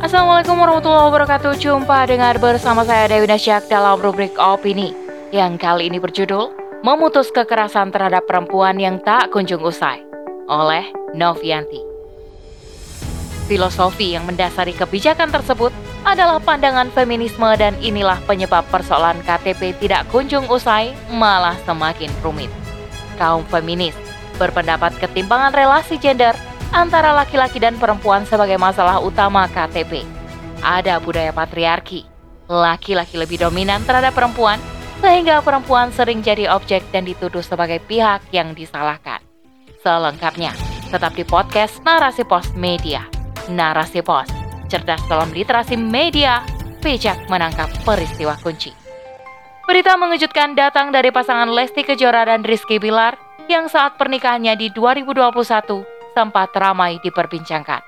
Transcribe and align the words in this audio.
Assalamualaikum 0.00 0.56
warahmatullahi 0.56 1.12
wabarakatuh 1.12 1.60
Jumpa 1.60 2.08
dengar 2.08 2.40
bersama 2.40 2.88
saya 2.88 3.04
Dewi 3.04 3.28
Nasyak 3.28 3.68
dalam 3.68 4.00
rubrik 4.00 4.32
Opini 4.40 4.96
Yang 5.28 5.60
kali 5.60 5.92
ini 5.92 6.00
berjudul 6.00 6.56
Memutus 6.80 7.28
kekerasan 7.28 7.92
terhadap 7.92 8.24
perempuan 8.24 8.80
yang 8.80 8.96
tak 9.04 9.28
kunjung 9.28 9.60
usai 9.60 10.00
Oleh 10.48 10.88
Novianti 11.12 11.84
Filosofi 13.44 14.16
yang 14.16 14.24
mendasari 14.24 14.72
kebijakan 14.72 15.28
tersebut 15.28 15.68
adalah 16.08 16.40
pandangan 16.40 16.88
feminisme 16.96 17.52
dan 17.60 17.76
inilah 17.84 18.16
penyebab 18.24 18.64
persoalan 18.72 19.20
KTP 19.20 19.76
tidak 19.84 20.08
kunjung 20.08 20.48
usai 20.48 20.96
malah 21.12 21.58
semakin 21.68 22.08
rumit. 22.24 22.48
Kaum 23.20 23.44
feminis 23.52 23.92
berpendapat 24.40 24.96
ketimpangan 24.96 25.52
relasi 25.52 26.00
gender 26.00 26.32
antara 26.70 27.10
laki-laki 27.14 27.58
dan 27.58 27.76
perempuan 27.76 28.22
sebagai 28.26 28.56
masalah 28.58 29.02
utama 29.02 29.46
KTP. 29.50 30.06
Ada 30.62 31.02
budaya 31.02 31.34
patriarki, 31.34 32.06
laki-laki 32.46 33.18
lebih 33.18 33.42
dominan 33.42 33.82
terhadap 33.82 34.14
perempuan, 34.14 34.60
sehingga 35.00 35.40
perempuan 35.40 35.90
sering 35.90 36.20
jadi 36.20 36.52
objek 36.52 36.84
dan 36.94 37.08
dituduh 37.08 37.42
sebagai 37.42 37.80
pihak 37.88 38.22
yang 38.30 38.52
disalahkan. 38.52 39.18
Selengkapnya, 39.80 40.52
tetap 40.92 41.16
di 41.16 41.24
podcast 41.24 41.80
Narasi 41.82 42.22
Pos 42.28 42.52
Media. 42.52 43.08
Narasi 43.48 44.04
Pos, 44.04 44.28
cerdas 44.68 45.00
dalam 45.08 45.32
literasi 45.32 45.74
media, 45.74 46.44
bijak 46.84 47.16
menangkap 47.32 47.72
peristiwa 47.82 48.36
kunci. 48.44 48.76
Berita 49.64 49.96
mengejutkan 49.96 50.52
datang 50.52 50.92
dari 50.92 51.08
pasangan 51.08 51.48
Lesti 51.48 51.86
Kejora 51.86 52.28
dan 52.28 52.44
Rizky 52.44 52.76
Bilar 52.76 53.16
yang 53.48 53.70
saat 53.72 53.96
pernikahannya 53.96 54.58
di 54.58 54.68
2021 54.74 55.99
sempat 56.12 56.52
ramai 56.56 56.98
diperbincangkan. 57.00 57.82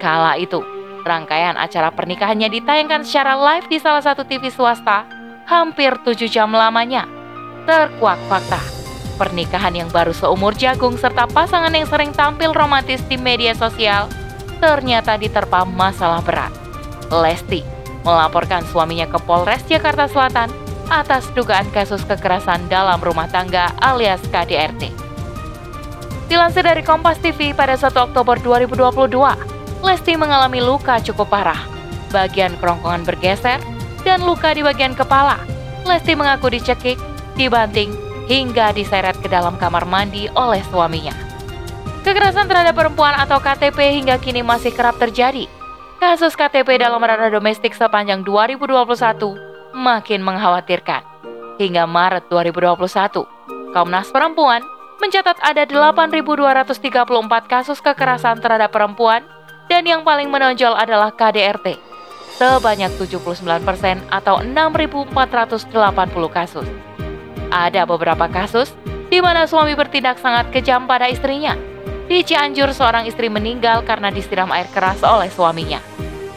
Kala 0.00 0.36
itu, 0.40 0.64
rangkaian 1.04 1.56
acara 1.56 1.92
pernikahannya 1.92 2.48
ditayangkan 2.48 3.04
secara 3.04 3.36
live 3.36 3.66
di 3.68 3.78
salah 3.80 4.04
satu 4.04 4.24
TV 4.24 4.48
swasta 4.48 5.04
hampir 5.48 5.96
tujuh 6.04 6.30
jam 6.30 6.52
lamanya. 6.52 7.04
Terkuak 7.68 8.18
fakta, 8.30 8.60
pernikahan 9.20 9.76
yang 9.76 9.90
baru 9.92 10.16
seumur 10.16 10.56
jagung 10.56 10.96
serta 10.96 11.28
pasangan 11.28 11.72
yang 11.74 11.84
sering 11.84 12.10
tampil 12.16 12.56
romantis 12.56 13.04
di 13.04 13.20
media 13.20 13.52
sosial 13.52 14.08
ternyata 14.60 15.16
diterpa 15.16 15.64
masalah 15.64 16.24
berat. 16.24 16.52
Lesti 17.10 17.64
melaporkan 18.04 18.64
suaminya 18.68 19.08
ke 19.08 19.18
Polres 19.24 19.64
Jakarta 19.68 20.08
Selatan 20.08 20.48
atas 20.88 21.28
dugaan 21.36 21.68
kasus 21.70 22.02
kekerasan 22.08 22.66
dalam 22.72 22.98
rumah 23.00 23.28
tangga 23.28 23.72
alias 23.80 24.20
KDRT. 24.28 25.09
Dilansir 26.30 26.62
dari 26.62 26.86
Kompas 26.86 27.18
TV 27.18 27.50
pada 27.50 27.74
1 27.74 27.90
Oktober 27.90 28.38
2022, 28.38 29.18
Lesti 29.82 30.14
mengalami 30.14 30.62
luka 30.62 31.02
cukup 31.02 31.26
parah. 31.26 31.58
Bagian 32.14 32.54
kerongkongan 32.62 33.02
bergeser 33.02 33.58
dan 34.06 34.22
luka 34.22 34.54
di 34.54 34.62
bagian 34.62 34.94
kepala. 34.94 35.42
Lesti 35.82 36.14
mengaku 36.14 36.54
dicekik, 36.54 37.02
dibanting, 37.34 37.90
hingga 38.30 38.70
diseret 38.70 39.18
ke 39.18 39.26
dalam 39.26 39.58
kamar 39.58 39.82
mandi 39.90 40.30
oleh 40.38 40.62
suaminya. 40.70 41.10
Kekerasan 42.06 42.46
terhadap 42.46 42.78
perempuan 42.78 43.18
atau 43.18 43.42
KTP 43.42 43.98
hingga 43.98 44.22
kini 44.22 44.46
masih 44.46 44.70
kerap 44.70 45.02
terjadi. 45.02 45.50
Kasus 45.98 46.38
KTP 46.38 46.78
dalam 46.78 47.02
ranah 47.02 47.34
domestik 47.34 47.74
sepanjang 47.74 48.22
2021 48.22 49.74
makin 49.74 50.22
mengkhawatirkan. 50.22 51.02
Hingga 51.58 51.90
Maret 51.90 52.30
2021, 52.30 53.74
Komnas 53.74 54.08
Perempuan 54.14 54.62
mencatat 55.00 55.40
ada 55.40 55.64
8.234 55.64 56.76
kasus 57.48 57.80
kekerasan 57.80 58.38
terhadap 58.38 58.70
perempuan 58.70 59.24
dan 59.66 59.88
yang 59.88 60.04
paling 60.04 60.28
menonjol 60.28 60.76
adalah 60.76 61.10
KDRT 61.10 61.90
sebanyak 62.40 62.88
79% 62.96 63.60
atau 64.08 64.40
6.480 64.40 65.12
kasus. 66.32 66.64
Ada 67.52 67.84
beberapa 67.84 68.24
kasus 68.32 68.72
di 69.12 69.20
mana 69.20 69.44
suami 69.44 69.76
bertindak 69.76 70.16
sangat 70.16 70.48
kejam 70.48 70.88
pada 70.88 71.04
istrinya. 71.12 71.52
Di 72.08 72.24
Cianjur, 72.24 72.72
seorang 72.72 73.04
istri 73.06 73.28
meninggal 73.28 73.84
karena 73.84 74.08
disiram 74.08 74.48
air 74.50 74.66
keras 74.72 75.04
oleh 75.04 75.28
suaminya. 75.30 75.78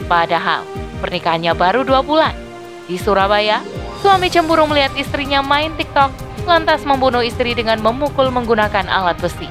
Padahal, 0.06 0.62
pernikahannya 1.00 1.56
baru 1.56 1.82
dua 1.82 2.04
bulan. 2.04 2.36
Di 2.84 3.00
Surabaya, 3.00 3.64
suami 4.04 4.28
cemburu 4.28 4.68
melihat 4.68 4.92
istrinya 5.00 5.40
main 5.40 5.72
TikTok 5.80 6.12
lantas 6.44 6.84
membunuh 6.84 7.24
istri 7.24 7.56
dengan 7.56 7.80
memukul 7.80 8.28
menggunakan 8.28 8.84
alat 8.84 9.16
besi. 9.16 9.48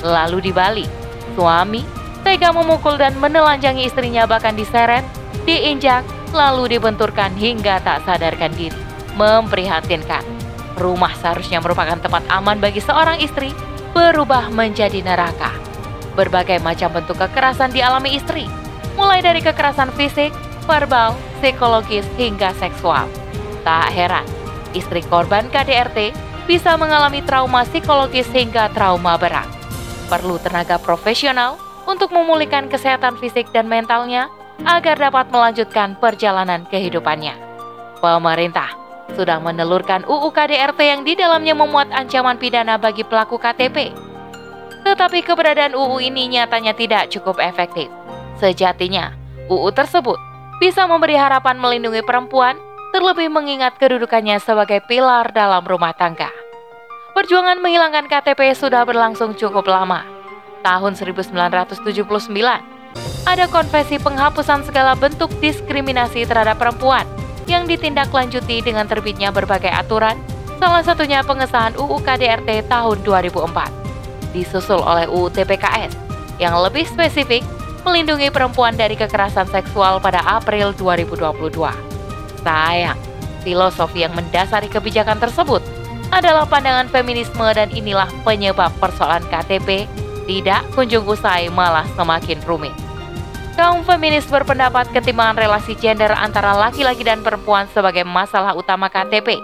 Lalu 0.00 0.48
di 0.48 0.52
Bali, 0.56 0.88
suami 1.36 1.84
tega 2.24 2.48
memukul 2.48 2.96
dan 2.96 3.12
menelanjangi 3.20 3.84
istrinya 3.84 4.24
bahkan 4.24 4.56
diseret, 4.56 5.04
diinjak, 5.44 6.00
lalu 6.32 6.80
dibenturkan 6.80 7.36
hingga 7.36 7.76
tak 7.84 8.00
sadarkan 8.08 8.56
diri. 8.56 8.80
Memprihatinkan. 9.20 10.24
Rumah 10.80 11.12
seharusnya 11.20 11.60
merupakan 11.60 12.00
tempat 12.00 12.24
aman 12.32 12.56
bagi 12.56 12.80
seorang 12.80 13.20
istri, 13.20 13.52
berubah 13.92 14.48
menjadi 14.48 15.04
neraka. 15.04 15.52
Berbagai 16.16 16.56
macam 16.64 16.88
bentuk 16.96 17.20
kekerasan 17.20 17.68
dialami 17.68 18.16
istri, 18.16 18.48
mulai 18.96 19.20
dari 19.20 19.44
kekerasan 19.44 19.92
fisik, 19.92 20.32
verbal, 20.64 21.12
psikologis, 21.44 22.08
hingga 22.16 22.56
seksual. 22.56 23.04
Tak 23.60 23.92
heran, 23.92 24.24
istri 24.72 25.04
korban 25.04 25.48
KDRT 25.52 26.16
bisa 26.48 26.74
mengalami 26.80 27.20
trauma 27.22 27.62
psikologis 27.68 28.26
hingga 28.32 28.72
trauma 28.72 29.20
berat. 29.20 29.46
Perlu 30.08 30.40
tenaga 30.42 30.80
profesional 30.80 31.60
untuk 31.86 32.10
memulihkan 32.10 32.66
kesehatan 32.66 33.20
fisik 33.20 33.52
dan 33.54 33.70
mentalnya 33.70 34.32
agar 34.64 34.96
dapat 34.98 35.28
melanjutkan 35.30 35.96
perjalanan 35.96 36.66
kehidupannya. 36.68 37.36
Pemerintah 38.00 38.72
sudah 39.14 39.36
menelurkan 39.42 40.06
UU 40.08 40.32
KDRT 40.32 40.80
yang 40.80 41.02
di 41.04 41.12
dalamnya 41.18 41.52
memuat 41.52 41.92
ancaman 41.92 42.40
pidana 42.40 42.80
bagi 42.80 43.04
pelaku 43.04 43.36
KTP. 43.36 43.92
Tetapi 44.80 45.20
keberadaan 45.20 45.76
UU 45.76 46.00
ini 46.00 46.32
nyatanya 46.32 46.72
tidak 46.72 47.12
cukup 47.12 47.36
efektif. 47.42 47.92
Sejatinya, 48.40 49.12
UU 49.52 49.68
tersebut 49.76 50.16
bisa 50.56 50.88
memberi 50.88 51.16
harapan 51.16 51.60
melindungi 51.60 52.00
perempuan 52.00 52.56
terlebih 52.90 53.30
mengingat 53.30 53.78
kedudukannya 53.78 54.42
sebagai 54.42 54.82
pilar 54.90 55.30
dalam 55.30 55.62
rumah 55.62 55.94
tangga. 55.94 56.30
Perjuangan 57.14 57.62
menghilangkan 57.62 58.10
KTP 58.10 58.54
sudah 58.54 58.82
berlangsung 58.82 59.34
cukup 59.38 59.66
lama. 59.70 60.02
Tahun 60.62 60.92
1979, 60.98 61.86
ada 63.26 63.46
konvensi 63.46 63.96
penghapusan 64.02 64.66
segala 64.66 64.98
bentuk 64.98 65.30
diskriminasi 65.38 66.26
terhadap 66.26 66.58
perempuan 66.58 67.06
yang 67.46 67.66
ditindaklanjuti 67.66 68.62
dengan 68.62 68.86
terbitnya 68.86 69.30
berbagai 69.30 69.70
aturan, 69.70 70.18
salah 70.58 70.82
satunya 70.84 71.22
pengesahan 71.22 71.74
UU 71.78 71.98
KDRT 72.02 72.66
tahun 72.68 73.02
2004, 73.02 74.34
disusul 74.34 74.82
oleh 74.82 75.06
UU 75.10 75.30
TPKS 75.32 75.94
yang 76.38 76.58
lebih 76.58 76.86
spesifik 76.86 77.42
melindungi 77.82 78.28
perempuan 78.28 78.76
dari 78.76 78.94
kekerasan 78.94 79.48
seksual 79.48 79.98
pada 79.98 80.20
April 80.26 80.76
2022. 80.76 81.89
Sayang, 82.40 82.98
filosofi 83.44 84.04
yang 84.04 84.16
mendasari 84.16 84.68
kebijakan 84.68 85.20
tersebut 85.20 85.60
adalah 86.10 86.44
pandangan 86.44 86.90
feminisme 86.90 87.44
dan 87.54 87.70
inilah 87.70 88.10
penyebab 88.26 88.74
persoalan 88.82 89.22
KTP 89.30 89.86
tidak 90.26 90.62
kunjung 90.74 91.06
usai 91.06 91.50
malah 91.50 91.86
semakin 91.94 92.38
rumit. 92.46 92.74
Kaum 93.58 93.82
feminis 93.84 94.24
berpendapat 94.30 94.88
ketimbangan 94.94 95.36
relasi 95.36 95.76
gender 95.76 96.10
antara 96.14 96.54
laki-laki 96.56 97.02
dan 97.04 97.20
perempuan 97.20 97.66
sebagai 97.74 98.06
masalah 98.06 98.54
utama 98.56 98.88
KTP. 98.88 99.36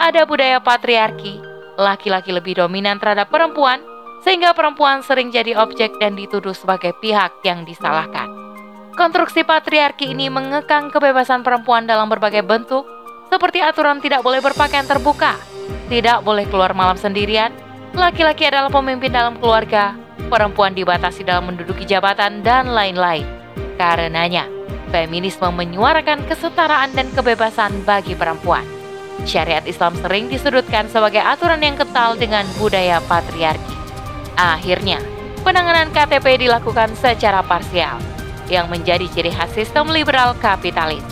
Ada 0.00 0.24
budaya 0.24 0.58
patriarki, 0.62 1.38
laki-laki 1.76 2.30
lebih 2.32 2.58
dominan 2.58 2.98
terhadap 2.98 3.28
perempuan, 3.28 3.82
sehingga 4.24 4.56
perempuan 4.56 5.04
sering 5.04 5.28
jadi 5.28 5.58
objek 5.60 5.92
dan 6.00 6.16
dituduh 6.16 6.56
sebagai 6.56 6.96
pihak 7.02 7.44
yang 7.44 7.66
disalahkan. 7.68 8.43
Konstruksi 8.94 9.42
patriarki 9.42 10.14
ini 10.14 10.30
mengekang 10.30 10.86
kebebasan 10.86 11.42
perempuan 11.42 11.82
dalam 11.82 12.06
berbagai 12.06 12.46
bentuk, 12.46 12.86
seperti 13.26 13.58
aturan 13.58 13.98
tidak 13.98 14.22
boleh 14.22 14.38
berpakaian 14.38 14.86
terbuka, 14.86 15.34
tidak 15.90 16.22
boleh 16.22 16.46
keluar 16.46 16.78
malam 16.78 16.94
sendirian, 16.94 17.50
laki-laki 17.90 18.46
adalah 18.46 18.70
pemimpin 18.70 19.10
dalam 19.10 19.34
keluarga, 19.42 19.98
perempuan 20.30 20.78
dibatasi 20.78 21.26
dalam 21.26 21.50
menduduki 21.50 21.82
jabatan, 21.82 22.46
dan 22.46 22.70
lain-lain. 22.70 23.26
Karenanya, 23.74 24.46
feminisme 24.94 25.50
menyuarakan 25.50 26.22
kesetaraan 26.30 26.94
dan 26.94 27.10
kebebasan 27.18 27.74
bagi 27.82 28.14
perempuan. 28.14 28.62
Syariat 29.26 29.66
Islam 29.66 29.98
sering 29.98 30.30
disudutkan 30.30 30.86
sebagai 30.86 31.18
aturan 31.18 31.58
yang 31.66 31.74
kental 31.74 32.14
dengan 32.14 32.46
budaya 32.62 33.02
patriarki. 33.10 33.74
Akhirnya, 34.38 35.02
penanganan 35.42 35.90
KTP 35.90 36.46
dilakukan 36.46 36.94
secara 36.94 37.42
parsial 37.42 38.13
yang 38.52 38.68
menjadi 38.68 39.08
ciri 39.12 39.32
khas 39.32 39.52
sistem 39.56 39.88
liberal 39.88 40.36
kapitalis. 40.38 41.04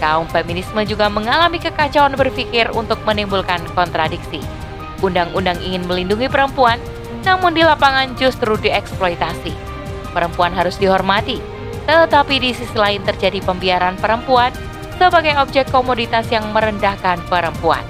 Kaum 0.00 0.24
feminisme 0.32 0.80
juga 0.88 1.12
mengalami 1.12 1.60
kekacauan 1.60 2.16
berpikir 2.16 2.72
untuk 2.72 2.96
menimbulkan 3.04 3.60
kontradiksi. 3.76 4.40
Undang-undang 5.04 5.60
ingin 5.60 5.84
melindungi 5.84 6.28
perempuan, 6.28 6.80
namun 7.20 7.52
di 7.52 7.60
lapangan 7.60 8.16
justru 8.16 8.56
dieksploitasi. 8.56 9.52
Perempuan 10.16 10.56
harus 10.56 10.80
dihormati, 10.80 11.40
Tetapi 11.90 12.38
di 12.38 12.54
sisi 12.54 12.76
lain 12.76 13.02
terjadi 13.02 13.40
pembiaran 13.42 13.96
perempuan 13.98 14.54
sebagai 14.94 15.32
objek 15.40 15.66
komoditas 15.72 16.28
yang 16.28 16.44
merendahkan 16.52 17.18
perempuan. 17.26 17.82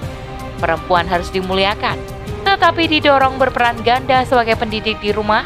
Perempuan 0.62 1.04
harus 1.04 1.28
dimuliakan, 1.34 1.98
tetapi 2.46 2.86
didorong 2.86 3.36
berperan 3.36 3.76
ganda 3.82 4.22
sebagai 4.24 4.54
pendidik 4.56 4.96
di 5.02 5.10
rumah, 5.10 5.42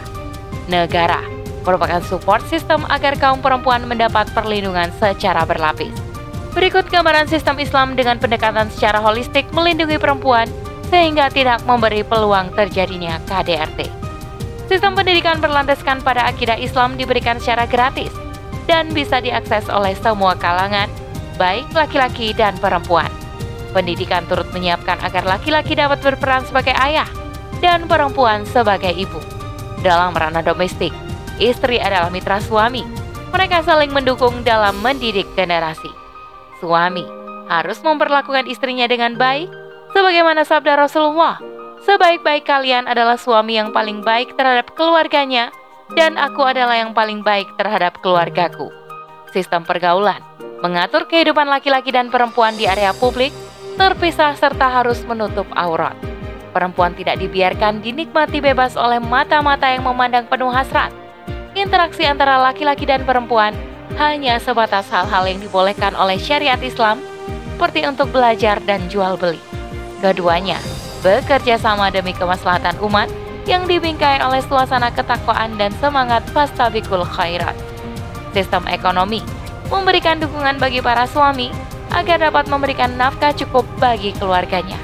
Negara 0.73 1.21
merupakan 1.61 2.01
support 2.01 2.41
sistem 2.49 2.89
agar 2.89 3.21
kaum 3.21 3.45
perempuan 3.45 3.85
mendapat 3.85 4.33
perlindungan 4.33 4.89
secara 4.97 5.45
berlapis. 5.45 5.93
Berikut 6.57 6.89
gambaran 6.89 7.29
sistem 7.29 7.61
Islam 7.61 7.95
dengan 7.95 8.17
pendekatan 8.17 8.73
secara 8.73 8.99
holistik 8.99 9.47
melindungi 9.53 10.01
perempuan 10.01 10.49
sehingga 10.89 11.31
tidak 11.31 11.63
memberi 11.69 12.03
peluang 12.03 12.51
terjadinya 12.57 13.23
KDRT. 13.29 13.87
Sistem 14.67 14.97
pendidikan 14.97 15.39
berlandaskan 15.39 16.03
pada 16.03 16.27
akidah 16.27 16.59
Islam 16.59 16.99
diberikan 16.99 17.39
secara 17.39 17.69
gratis 17.69 18.11
dan 18.67 18.91
bisa 18.91 19.23
diakses 19.23 19.71
oleh 19.71 19.95
semua 19.99 20.35
kalangan 20.35 20.91
baik 21.41 21.73
laki-laki 21.73 22.37
dan 22.37 22.53
perempuan. 22.61 23.09
Pendidikan 23.73 24.29
turut 24.29 24.45
menyiapkan 24.53 25.01
agar 25.01 25.25
laki-laki 25.25 25.73
dapat 25.73 26.05
berperan 26.05 26.45
sebagai 26.45 26.77
ayah 26.77 27.09
dan 27.65 27.89
perempuan 27.89 28.45
sebagai 28.45 28.93
ibu. 28.93 29.17
Dalam 29.81 30.13
ranah 30.13 30.45
domestik, 30.45 30.93
istri 31.41 31.81
adalah 31.81 32.13
mitra 32.13 32.37
suami. 32.45 32.85
Mereka 33.33 33.65
saling 33.65 33.89
mendukung 33.89 34.45
dalam 34.45 34.77
mendidik 34.85 35.25
generasi. 35.33 35.89
Suami 36.61 37.07
harus 37.49 37.81
memperlakukan 37.81 38.45
istrinya 38.51 38.85
dengan 38.85 39.17
baik, 39.17 39.49
sebagaimana 39.97 40.45
sabda 40.45 40.77
Rasulullah. 40.77 41.41
Sebaik-baik 41.89 42.45
kalian 42.45 42.85
adalah 42.85 43.17
suami 43.17 43.57
yang 43.57 43.73
paling 43.73 44.05
baik 44.05 44.37
terhadap 44.37 44.77
keluarganya, 44.77 45.49
dan 45.97 46.21
aku 46.21 46.45
adalah 46.45 46.77
yang 46.77 46.93
paling 46.93 47.25
baik 47.25 47.49
terhadap 47.57 47.97
keluargaku. 48.05 48.69
Sistem 49.33 49.63
pergaulan 49.65 50.21
mengatur 50.61 51.09
kehidupan 51.09 51.49
laki-laki 51.49 51.89
dan 51.89 52.13
perempuan 52.13 52.53
di 52.55 52.69
area 52.69 52.93
publik, 52.93 53.33
terpisah 53.81 54.37
serta 54.37 54.69
harus 54.69 55.01
menutup 55.09 55.49
aurat. 55.57 55.97
Perempuan 56.53 56.93
tidak 56.93 57.17
dibiarkan 57.17 57.81
dinikmati 57.81 58.45
bebas 58.45 58.77
oleh 58.77 59.01
mata-mata 59.01 59.73
yang 59.73 59.87
memandang 59.89 60.29
penuh 60.29 60.53
hasrat. 60.53 60.93
Interaksi 61.57 62.05
antara 62.05 62.39
laki-laki 62.39 62.85
dan 62.85 63.03
perempuan 63.09 63.57
hanya 63.99 64.39
sebatas 64.39 64.87
hal-hal 64.93 65.27
yang 65.27 65.41
dibolehkan 65.41 65.97
oleh 65.97 66.21
syariat 66.21 66.61
Islam, 66.61 67.01
seperti 67.57 67.85
untuk 67.85 68.09
belajar 68.13 68.57
dan 68.65 68.81
jual 68.89 69.17
beli. 69.21 69.41
Keduanya 70.01 70.57
bekerja 71.01 71.57
sama 71.61 71.89
demi 71.93 72.13
kemaslahatan 72.13 72.77
umat 72.85 73.09
yang 73.49 73.65
dibingkai 73.65 74.21
oleh 74.21 74.45
suasana 74.45 74.93
ketakwaan 74.93 75.57
dan 75.57 75.73
semangat 75.81 76.25
fastabikul 76.33 77.05
khairat. 77.05 77.57
Sistem 78.33 78.65
ekonomi 78.71 79.21
memberikan 79.71 80.19
dukungan 80.19 80.59
bagi 80.59 80.83
para 80.83 81.07
suami 81.07 81.55
agar 81.95 82.19
dapat 82.31 82.51
memberikan 82.51 82.91
nafkah 82.99 83.31
cukup 83.35 83.63
bagi 83.79 84.11
keluarganya. 84.19 84.77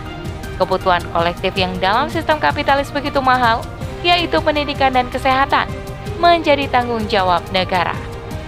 Kebutuhan 0.56 1.04
kolektif 1.12 1.52
yang 1.58 1.74
dalam 1.82 2.08
sistem 2.08 2.40
kapitalis 2.40 2.88
begitu 2.88 3.20
mahal, 3.20 3.60
yaitu 4.00 4.38
pendidikan 4.40 4.94
dan 4.94 5.10
kesehatan, 5.12 5.68
menjadi 6.16 6.70
tanggung 6.70 7.04
jawab 7.10 7.44
negara. 7.52 7.92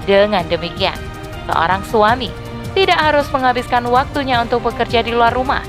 Dengan 0.09 0.47
demikian, 0.49 0.97
seorang 1.45 1.85
suami 1.85 2.33
tidak 2.73 2.97
harus 2.97 3.29
menghabiskan 3.29 3.85
waktunya 3.91 4.41
untuk 4.41 4.65
bekerja 4.65 5.05
di 5.05 5.13
luar 5.13 5.35
rumah. 5.35 5.61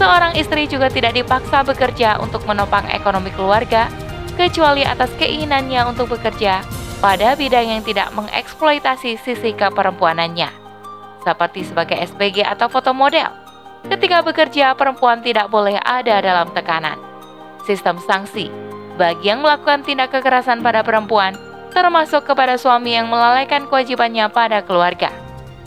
Seorang 0.00 0.34
istri 0.34 0.66
juga 0.66 0.90
tidak 0.90 1.14
dipaksa 1.14 1.62
bekerja 1.62 2.18
untuk 2.18 2.42
menopang 2.48 2.88
ekonomi 2.90 3.30
keluarga, 3.30 3.86
kecuali 4.34 4.82
atas 4.82 5.12
keinginannya 5.20 5.86
untuk 5.86 6.10
bekerja 6.10 6.64
pada 6.98 7.34
bidang 7.34 7.66
yang 7.78 7.82
tidak 7.82 8.10
mengeksploitasi 8.14 9.18
sisi 9.18 9.50
keperempuanannya, 9.54 10.50
seperti 11.22 11.66
sebagai 11.66 11.98
SPG 11.98 12.44
atau 12.44 12.70
foto 12.70 12.94
model. 12.94 13.30
Ketika 13.84 14.24
bekerja, 14.24 14.72
perempuan 14.72 15.20
tidak 15.20 15.52
boleh 15.52 15.76
ada 15.82 16.20
dalam 16.24 16.48
tekanan. 16.56 16.96
Sistem 17.64 18.00
sanksi 18.00 18.48
bagi 18.94 19.26
yang 19.26 19.42
melakukan 19.42 19.82
tindak 19.82 20.14
kekerasan 20.14 20.62
pada 20.62 20.86
perempuan, 20.86 21.34
termasuk 21.74 22.22
kepada 22.24 22.54
suami 22.54 22.94
yang 22.94 23.10
melalaikan 23.10 23.66
kewajibannya 23.66 24.30
pada 24.30 24.62
keluarga. 24.62 25.10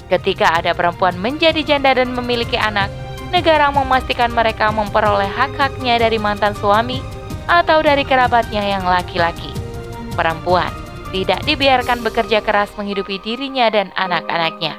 Ketika 0.07 0.55
ada 0.55 0.71
perempuan 0.71 1.19
menjadi 1.19 1.59
janda 1.67 1.91
dan 1.91 2.15
memiliki 2.15 2.55
anak, 2.55 2.87
negara 3.27 3.67
memastikan 3.67 4.31
mereka 4.31 4.71
memperoleh 4.71 5.27
hak-haknya 5.27 5.99
dari 5.99 6.15
mantan 6.15 6.55
suami 6.55 7.03
atau 7.51 7.83
dari 7.83 8.07
kerabatnya 8.07 8.63
yang 8.63 8.87
laki-laki. 8.87 9.51
Perempuan 10.15 10.86
tidak 11.11 11.43
dibiarkan 11.47 12.03
bekerja 12.03 12.43
keras 12.43 12.73
menghidupi 12.75 13.19
dirinya 13.23 13.71
dan 13.71 13.95
anak-anaknya. 13.95 14.75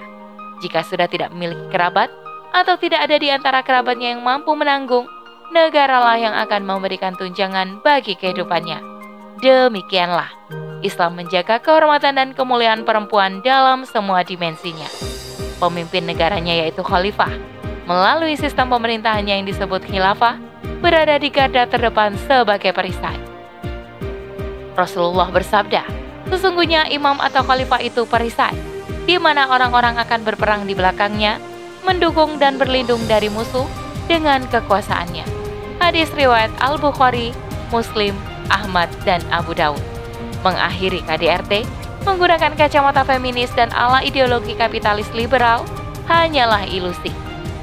Jika 0.60 0.84
sudah 0.84 1.06
tidak 1.08 1.32
memiliki 1.32 1.66
kerabat 1.72 2.10
atau 2.52 2.75
tidak 2.76 3.06
ada 3.06 3.16
di 3.16 3.28
antara 3.30 3.62
kerabatnya 3.62 4.12
yang 4.16 4.20
mampu 4.25 4.52
menanggung, 4.52 5.06
negaralah 5.54 6.19
yang 6.20 6.34
akan 6.36 6.64
memberikan 6.64 7.16
tunjangan 7.16 7.80
bagi 7.80 8.19
kehidupannya. 8.19 8.80
Demikianlah 9.38 10.28
Islam 10.82 11.19
menjaga 11.19 11.58
kehormatan 11.62 12.14
dan 12.19 12.28
kemuliaan 12.34 12.82
perempuan 12.82 13.42
dalam 13.42 13.86
semua 13.86 14.22
dimensinya. 14.22 14.86
Pemimpin 15.58 16.06
negaranya 16.06 16.54
yaitu 16.54 16.86
khalifah, 16.86 17.34
melalui 17.86 18.38
sistem 18.38 18.70
pemerintahannya 18.70 19.42
yang 19.42 19.46
disebut 19.46 19.82
khilafah, 19.86 20.38
berada 20.79 21.19
di 21.19 21.31
garda 21.34 21.67
terdepan 21.67 22.14
sebagai 22.26 22.70
perisai. 22.70 23.19
Rasulullah 24.79 25.26
bersabda, 25.34 25.82
Sesungguhnya 26.29 26.89
imam 26.93 27.17
atau 27.19 27.41
khalifah 27.41 27.81
itu 27.81 28.05
perisai, 28.05 28.56
di 29.08 29.17
mana 29.17 29.49
orang-orang 29.49 29.97
akan 29.97 30.20
berperang 30.25 30.69
di 30.69 30.77
belakangnya, 30.77 31.41
mendukung 31.89 32.37
dan 32.37 32.61
berlindung 32.61 33.01
dari 33.08 33.32
musuh 33.32 33.65
dengan 34.05 34.44
kekuasaannya. 34.53 35.25
Hadis 35.81 36.13
riwayat 36.13 36.53
Al-Bukhari, 36.61 37.32
Muslim, 37.73 38.13
Ahmad, 38.53 38.93
dan 39.08 39.25
Abu 39.32 39.56
Dawud. 39.56 39.81
Mengakhiri 40.44 41.01
KDRT, 41.06 41.65
menggunakan 42.05 42.53
kacamata 42.56 43.05
feminis 43.08 43.53
dan 43.56 43.73
ala 43.73 44.05
ideologi 44.05 44.53
kapitalis 44.53 45.08
liberal 45.17 45.65
hanyalah 46.08 46.65
ilusi. 46.69 47.13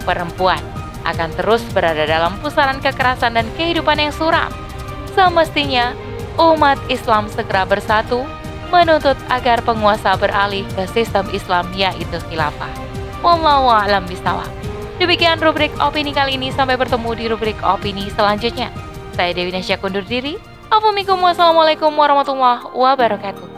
Perempuan 0.05 0.61
akan 1.05 1.29
terus 1.37 1.61
berada 1.73 2.05
dalam 2.05 2.33
pusaran 2.41 2.81
kekerasan 2.81 3.37
dan 3.37 3.45
kehidupan 3.57 4.01
yang 4.01 4.13
suram. 4.13 4.49
Semestinya, 5.13 5.93
umat 6.37 6.81
Islam 6.89 7.29
segera 7.31 7.63
bersatu 7.63 8.25
menuntut 8.69 9.17
agar 9.29 9.61
penguasa 9.65 10.17
beralih 10.17 10.65
ke 10.73 10.83
sistem 10.91 11.25
Islam 11.31 11.65
yaitu 11.73 12.17
khilafah. 12.29 12.71
Wallahu 13.25 13.71
a'lam 13.71 14.05
bishawab. 14.05 14.47
Demikian 15.01 15.41
rubrik 15.43 15.73
opini 15.81 16.15
kali 16.15 16.39
ini 16.39 16.53
sampai 16.53 16.79
bertemu 16.79 17.09
di 17.17 17.25
rubrik 17.27 17.57
opini 17.65 18.07
selanjutnya. 18.13 18.71
Saya 19.15 19.31
Dewi 19.35 19.51
Nasya 19.51 19.79
kundur 19.79 20.03
diri. 20.03 20.35
Assalamualaikum 20.71 21.91
warahmatullahi 21.95 22.67
wabarakatuh. 22.75 23.54